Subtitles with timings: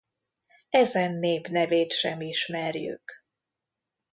[0.69, 3.23] Ezen nép nevét sem ismerjük.